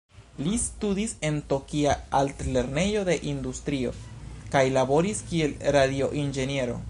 [0.45, 3.93] Li studis en Tokia altlernejo de industrio,
[4.57, 6.79] kaj laboris kiel radio-inĝeniero.